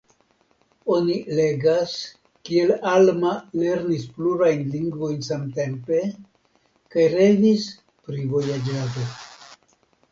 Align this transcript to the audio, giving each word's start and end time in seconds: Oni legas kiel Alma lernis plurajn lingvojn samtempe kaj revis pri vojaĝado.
Oni 0.93 1.17
legas 1.39 1.91
kiel 2.49 2.73
Alma 2.93 3.33
lernis 3.61 4.09
plurajn 4.17 4.65
lingvojn 4.77 5.23
samtempe 5.29 6.01
kaj 6.97 7.07
revis 7.19 7.71
pri 8.09 8.29
vojaĝado. 8.37 9.09